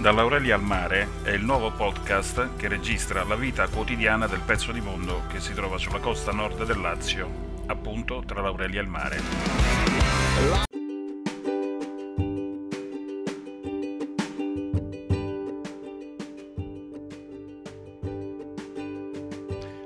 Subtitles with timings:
[0.00, 4.80] Dall'Aurelia al mare è il nuovo podcast che registra la vita quotidiana del pezzo di
[4.80, 7.28] mondo che si trova sulla costa nord del Lazio,
[7.66, 9.20] appunto tra l'Aurelia e il mare.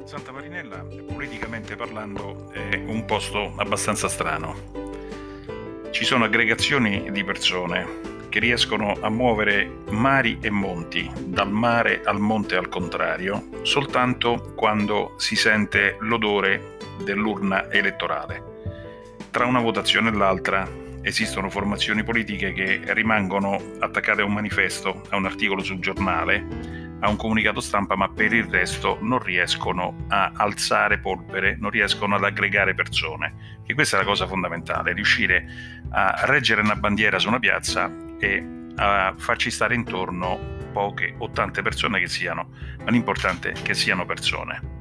[0.05, 5.91] Santa Marinella, politicamente parlando, è un posto abbastanza strano.
[5.91, 12.19] Ci sono aggregazioni di persone che riescono a muovere mari e monti, dal mare al
[12.19, 18.43] monte al contrario, soltanto quando si sente l'odore dell'urna elettorale.
[19.31, 20.69] Tra una votazione e l'altra
[21.03, 26.45] esistono formazioni politiche che rimangono attaccate a un manifesto, a un articolo sul giornale,
[26.99, 32.17] a un comunicato stampa, ma per il resto non riescono a alzare polvere, non riescono
[32.17, 33.61] ad aggregare persone.
[33.65, 35.47] E questa è la cosa fondamentale, riuscire
[35.91, 40.39] a reggere una bandiera su una piazza e a farci stare intorno
[40.73, 42.49] poche o tante persone che siano,
[42.83, 44.73] ma l'importante è che siano persone.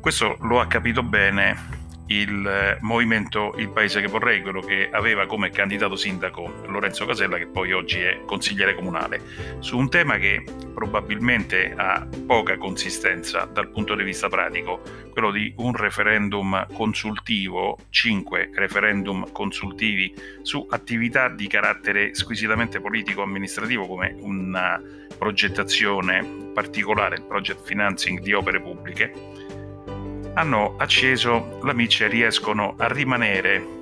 [0.00, 5.26] Questo lo ha capito bene il eh, movimento Il Paese che vorrei, quello che aveva
[5.26, 9.20] come candidato sindaco Lorenzo Casella, che poi oggi è consigliere comunale,
[9.58, 14.80] su un tema che probabilmente ha poca consistenza dal punto di vista pratico,
[15.12, 24.14] quello di un referendum consultivo, cinque referendum consultivi su attività di carattere squisitamente politico-amministrativo come
[24.20, 24.80] una
[25.16, 29.12] progettazione particolare, il project financing di opere pubbliche
[30.38, 33.76] hanno acceso la miccia e riescono a rimanere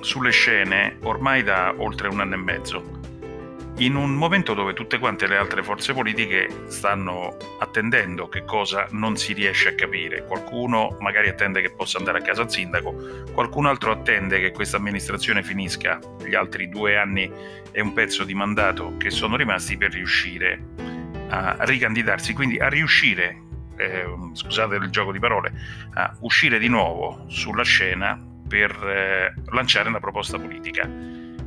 [0.00, 2.82] sulle scene ormai da oltre un anno e mezzo,
[3.76, 9.18] in un momento dove tutte quante le altre forze politiche stanno attendendo che cosa non
[9.18, 10.24] si riesce a capire.
[10.24, 14.78] Qualcuno magari attende che possa andare a casa al sindaco, qualcun altro attende che questa
[14.78, 17.30] amministrazione finisca gli altri due anni
[17.70, 20.60] e un pezzo di mandato che sono rimasti per riuscire
[21.28, 23.42] a ricandidarsi, quindi a riuscire
[23.78, 25.52] eh, scusate il gioco di parole,
[25.94, 30.88] a uscire di nuovo sulla scena per eh, lanciare una proposta politica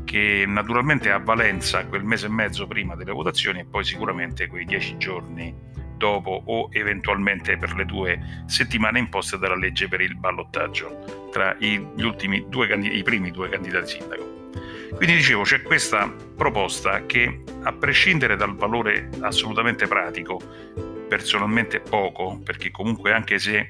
[0.05, 4.65] che naturalmente ha valenza quel mese e mezzo prima delle votazioni e poi sicuramente quei
[4.65, 5.53] dieci giorni
[5.95, 11.79] dopo o eventualmente per le due settimane imposte dalla legge per il ballottaggio tra i,
[11.95, 14.49] due, i primi due candidati sindaco.
[14.95, 20.41] Quindi dicevo, c'è questa proposta che a prescindere dal valore assolutamente pratico
[21.11, 23.67] personalmente poco, perché comunque anche se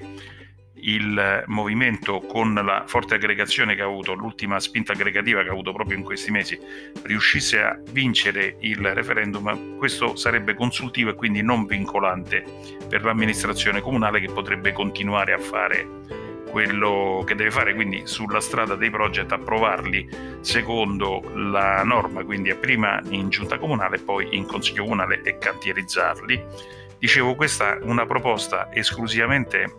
[0.74, 5.72] il movimento con la forte aggregazione che ha avuto, l'ultima spinta aggregativa che ha avuto
[5.72, 6.56] proprio in questi mesi,
[7.02, 12.44] riuscisse a vincere il referendum, questo sarebbe consultivo e quindi non vincolante
[12.88, 18.76] per l'amministrazione comunale che potrebbe continuare a fare quello che deve fare, quindi sulla strada
[18.76, 20.08] dei progetti approvarli
[20.42, 27.34] secondo la norma, quindi prima in giunta comunale, poi in consiglio comunale e cantierizzarli Dicevo,
[27.34, 29.76] questa è una proposta esclusivamente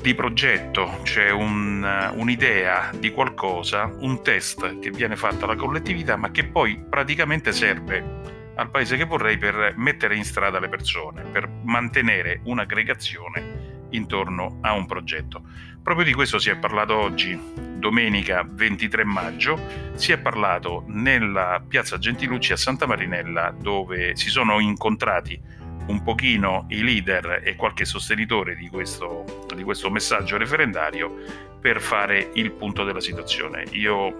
[0.00, 6.30] di progetto, cioè un, un'idea di qualcosa, un test che viene fatto alla collettività, ma
[6.30, 11.50] che poi praticamente serve al paese che vorrei per mettere in strada le persone, per
[11.64, 15.42] mantenere un'aggregazione intorno a un progetto.
[15.82, 17.36] Proprio di questo si è parlato oggi,
[17.78, 19.60] domenica 23 maggio,
[19.94, 26.66] si è parlato nella piazza Gentilucci a Santa Marinella dove si sono incontrati un pochino
[26.68, 31.14] i leader e qualche sostenitore di questo, di questo messaggio referendario
[31.60, 33.64] per fare il punto della situazione.
[33.70, 34.16] Io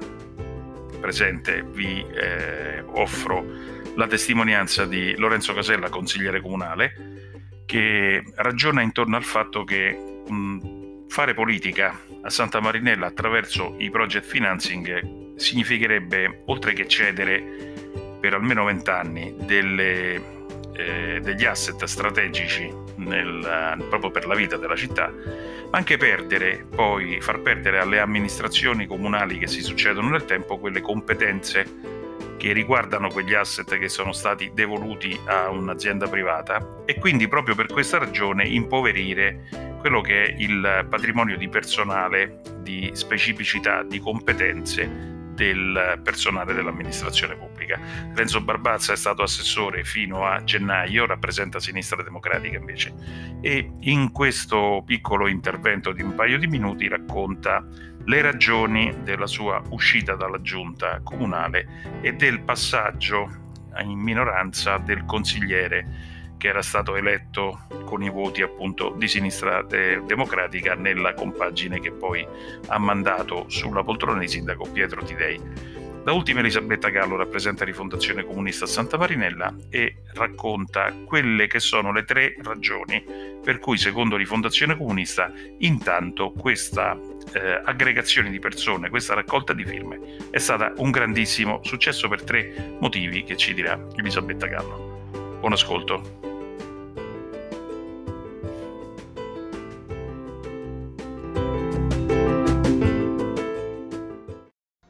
[1.00, 3.44] presente vi eh, offro
[3.96, 11.34] la testimonianza di Lorenzo Casella, consigliere comunale, che ragiona intorno al fatto che mh, fare
[11.34, 17.72] politica a Santa Marinella attraverso i project financing significherebbe, oltre che cedere
[18.20, 20.43] per almeno vent'anni delle
[20.76, 25.12] eh, degli asset strategici nel, proprio per la vita della città,
[25.70, 30.80] ma anche perdere, poi far perdere alle amministrazioni comunali che si succedono nel tempo quelle
[30.80, 32.02] competenze
[32.36, 37.66] che riguardano quegli asset che sono stati devoluti a un'azienda privata e quindi proprio per
[37.66, 39.48] questa ragione impoverire
[39.80, 47.78] quello che è il patrimonio di personale, di specificità, di competenze del personale dell'amministrazione pubblica.
[48.14, 52.94] Renzo Barbazza è stato assessore fino a gennaio, rappresenta Sinistra Democratica invece,
[53.40, 57.66] e in questo piccolo intervento di un paio di minuti racconta
[58.06, 63.42] le ragioni della sua uscita dalla giunta comunale e del passaggio
[63.82, 66.13] in minoranza del consigliere
[66.44, 71.90] che era stato eletto con i voti appunto di sinistra de- democratica nella compagine che
[71.90, 72.26] poi
[72.66, 75.40] ha mandato sulla poltrona di sindaco Pietro Tidei.
[76.04, 82.04] Da ultima Elisabetta Gallo rappresenta Rifondazione Comunista Santa Marinella e racconta quelle che sono le
[82.04, 83.02] tre ragioni
[83.42, 86.94] per cui secondo Rifondazione Comunista intanto questa
[87.32, 92.76] eh, aggregazione di persone, questa raccolta di firme è stata un grandissimo successo per tre
[92.80, 95.38] motivi che ci dirà Elisabetta Gallo.
[95.40, 96.33] Buon ascolto.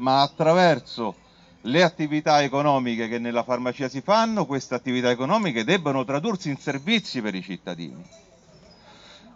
[0.05, 1.15] Ma attraverso
[1.62, 7.23] le attività economiche che nella farmacia si fanno, queste attività economiche debbano tradursi in servizi
[7.23, 8.05] per i cittadini.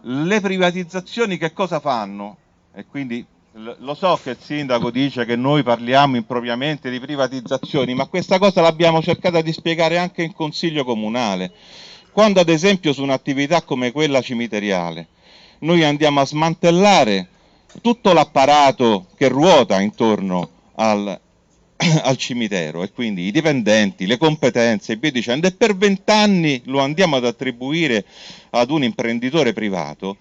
[0.03, 2.37] Le privatizzazioni che cosa fanno?
[2.75, 8.05] E quindi lo so che il sindaco dice che noi parliamo impropriamente di privatizzazioni, ma
[8.05, 11.51] questa cosa l'abbiamo cercata di spiegare anche in consiglio comunale.
[12.13, 15.09] Quando ad esempio su un'attività come quella cimiteriale
[15.61, 17.29] noi andiamo a smantellare
[17.81, 21.21] tutto l'apparato che ruota intorno al,
[22.03, 22.83] al cimitero.
[22.83, 27.25] E quindi i dipendenti, le competenze e via dicendo, e per vent'anni lo andiamo ad
[27.25, 28.05] attribuire
[28.51, 30.17] ad un imprenditore privato,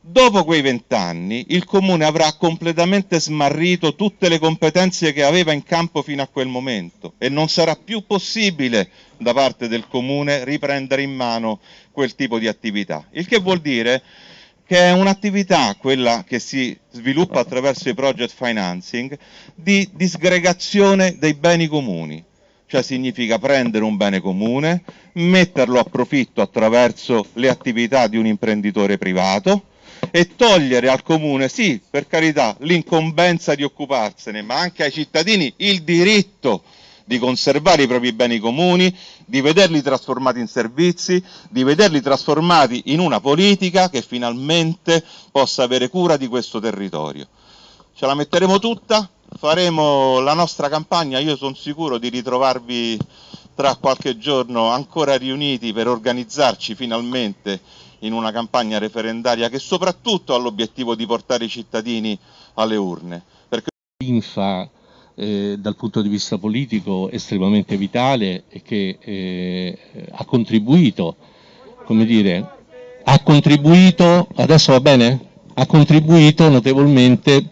[0.00, 6.02] dopo quei vent'anni il comune avrà completamente smarrito tutte le competenze che aveva in campo
[6.02, 7.14] fino a quel momento.
[7.18, 8.88] E non sarà più possibile
[9.18, 11.60] da parte del comune riprendere in mano
[11.90, 13.06] quel tipo di attività.
[13.12, 14.02] Il che vuol dire
[14.66, 19.16] che è un'attività, quella che si sviluppa attraverso i project financing,
[19.54, 22.22] di disgregazione dei beni comuni.
[22.68, 24.82] Cioè significa prendere un bene comune,
[25.12, 29.66] metterlo a profitto attraverso le attività di un imprenditore privato
[30.10, 35.82] e togliere al comune, sì, per carità, l'incombenza di occuparsene, ma anche ai cittadini il
[35.82, 36.64] diritto
[37.06, 38.94] di conservare i propri beni comuni,
[39.24, 45.88] di vederli trasformati in servizi, di vederli trasformati in una politica che finalmente possa avere
[45.88, 47.28] cura di questo territorio.
[47.94, 49.08] Ce la metteremo tutta,
[49.38, 52.98] faremo la nostra campagna, io sono sicuro di ritrovarvi
[53.54, 57.60] tra qualche giorno ancora riuniti per organizzarci finalmente
[58.00, 62.18] in una campagna referendaria che soprattutto ha l'obiettivo di portare i cittadini
[62.54, 63.22] alle urne.
[63.48, 63.68] Perché...
[64.04, 64.68] Infa
[65.16, 69.78] eh, dal punto di vista politico estremamente vitale e che eh,
[70.10, 71.16] ha contribuito,
[71.84, 72.48] come dire,
[73.02, 75.20] ha contribuito, adesso va bene?
[75.54, 77.50] Ha contribuito notevolmente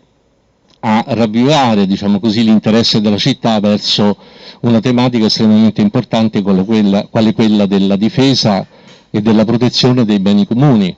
[0.81, 4.19] a ravvivare diciamo l'interesse della città verso
[4.61, 8.67] una tematica estremamente importante quale quella, quella della difesa
[9.11, 10.95] e della protezione dei beni comuni.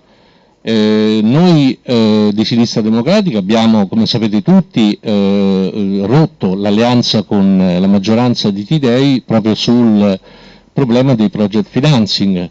[0.68, 7.86] Eh, noi eh, di Sinistra Democratica abbiamo, come sapete tutti, eh, rotto l'alleanza con la
[7.86, 10.18] maggioranza di Tidei proprio sul
[10.72, 12.50] problema dei project financing.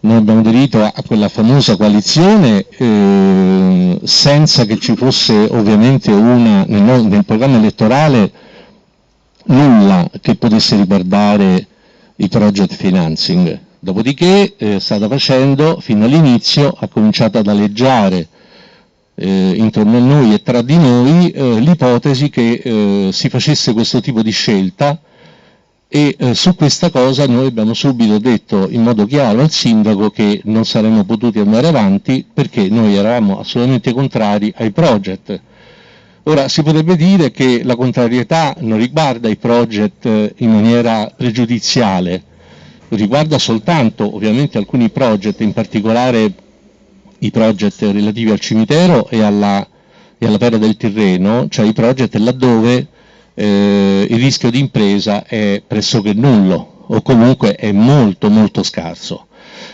[0.00, 7.04] Noi abbiamo aderito a quella famosa coalizione eh, senza che ci fosse ovviamente una, nel,
[7.04, 8.32] nel programma elettorale
[9.44, 11.64] nulla che potesse riguardare
[12.16, 18.28] i project financing Dopodiché eh, stata facendo, fino all'inizio, ha cominciato ad aleggiare
[19.16, 24.00] eh, intorno a noi e tra di noi eh, l'ipotesi che eh, si facesse questo
[24.00, 25.00] tipo di scelta
[25.88, 30.42] e eh, su questa cosa noi abbiamo subito detto in modo chiaro al sindaco che
[30.44, 35.40] non saremmo potuti andare avanti perché noi eravamo assolutamente contrari ai project.
[36.22, 42.22] Ora si potrebbe dire che la contrarietà non riguarda i project eh, in maniera pregiudiziale,
[42.96, 46.32] riguarda soltanto ovviamente alcuni project, in particolare
[47.18, 49.66] i project relativi al cimitero e alla,
[50.18, 52.86] e alla Pera del Tirreno, cioè i project laddove
[53.34, 59.26] eh, il rischio di impresa è pressoché nullo o comunque è molto molto scarso.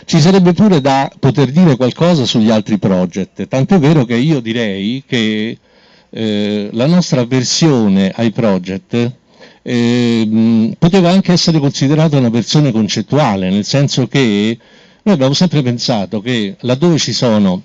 [0.05, 5.03] Ci sarebbe pure da poter dire qualcosa sugli altri project, tant'è vero che io direi
[5.05, 5.57] che
[6.11, 9.11] eh, la nostra avversione ai project
[9.71, 14.57] eh, poteva anche essere considerata una versione concettuale, nel senso che
[15.03, 17.61] noi abbiamo sempre pensato che laddove ci sono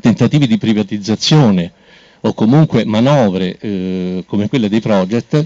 [0.00, 1.72] tentativi di privatizzazione
[2.20, 5.44] o comunque manovre eh, come quelle dei project,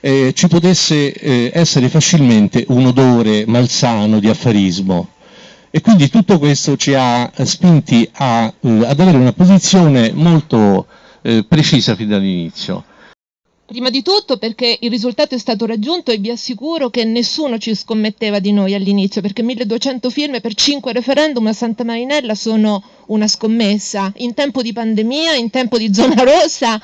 [0.00, 5.08] eh, ci potesse eh, essere facilmente un odore malsano di affarismo.
[5.70, 10.86] E quindi tutto questo ci ha spinti a, eh, ad avere una posizione molto
[11.20, 12.84] eh, precisa fin dall'inizio.
[13.66, 17.74] Prima di tutto perché il risultato è stato raggiunto e vi assicuro che nessuno ci
[17.74, 23.26] scommetteva di noi all'inizio, perché 1200 firme per 5 referendum a Santa Marinella sono una
[23.26, 26.80] scommessa in tempo di pandemia, in tempo di zona rossa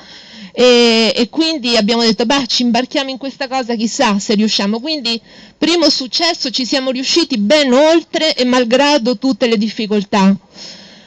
[0.51, 4.81] e, e quindi abbiamo detto beh ci imbarchiamo in questa cosa, chissà se riusciamo.
[4.81, 5.21] Quindi
[5.57, 10.35] primo successo, ci siamo riusciti ben oltre e malgrado tutte le difficoltà.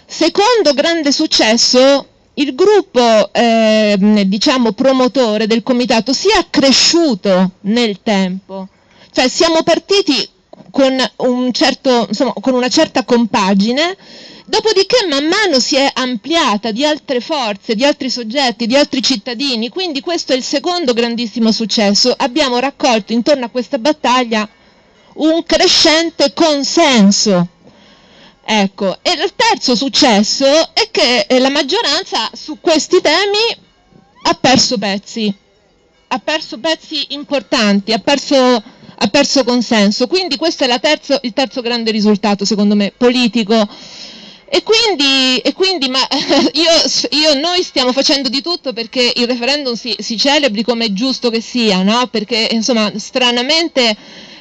[0.07, 2.07] Secondo grande successo
[2.39, 8.69] il gruppo eh, diciamo promotore del comitato si è cresciuto nel tempo,
[9.11, 10.29] cioè siamo partiti
[10.71, 13.97] con, un certo, insomma, con una certa compagine,
[14.45, 19.71] dopodiché man mano si è ampliata di altre forze, di altri soggetti, di altri cittadini,
[19.71, 22.15] quindi questo è il secondo grandissimo successo.
[22.17, 24.47] Abbiamo raccolto intorno a questa battaglia
[25.15, 27.49] un crescente consenso
[28.49, 33.57] Ecco, e il terzo successo è che eh, la maggioranza su questi temi
[34.23, 35.35] ha perso pezzi,
[36.07, 40.07] ha perso pezzi importanti, ha perso, ha perso consenso.
[40.07, 43.69] Quindi questo è terzo, il terzo grande risultato, secondo me, politico.
[44.49, 46.07] E quindi, e quindi ma
[46.53, 50.93] io, io, noi stiamo facendo di tutto perché il referendum si, si celebri come è
[50.93, 52.07] giusto che sia, no?
[52.07, 53.97] Perché insomma, stranamente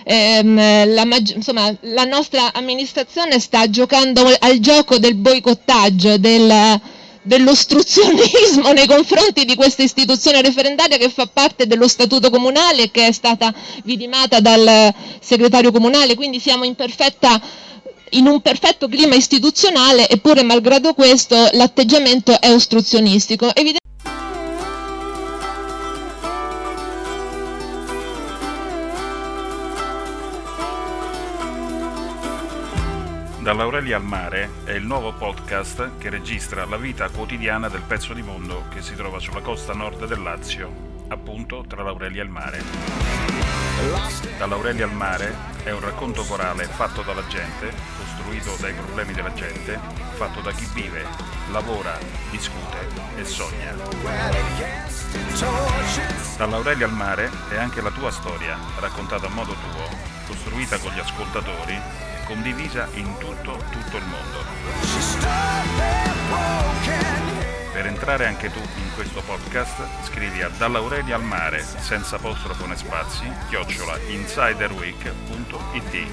[0.05, 6.79] ehm, la, insomma, la nostra amministrazione sta giocando al gioco del boicottaggio, del,
[7.23, 13.07] dell'ostruzionismo nei confronti di questa istituzione referendaria che fa parte dello statuto comunale e che
[13.07, 17.41] è stata vidimata dal segretario comunale, quindi siamo in, perfetta,
[18.11, 23.49] in un perfetto clima istituzionale, eppure malgrado questo l'atteggiamento è ostruzionistico.
[33.45, 38.23] Dall'Aurelia al mare è il nuovo podcast che registra la vita quotidiana del pezzo di
[38.23, 42.63] mondo che si trova sulla costa nord del Lazio, appunto tra l'Aurelia e il mare.
[44.39, 45.31] Dall'Aurelia al mare
[45.63, 49.79] è un racconto corale fatto dalla gente, costruito dai problemi della gente,
[50.15, 51.05] fatto da chi vive,
[51.51, 51.99] lavora,
[52.31, 52.79] discute
[53.15, 53.75] e sogna.
[56.35, 59.87] Dall'Aurelia al mare è anche la tua storia, raccontata a modo tuo,
[60.25, 64.43] costruita con gli ascoltatori condivisa in tutto, tutto il mondo.
[67.71, 72.75] Per entrare anche tu in questo podcast scrivi a Dall'Aurelia al mare senza apostrofo né
[72.75, 76.07] spazi chiocciola insiderweek.it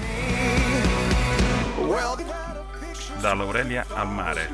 [3.19, 4.49] Dall'Aurelia al mare.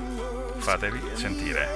[0.58, 1.68] Fatevi sentire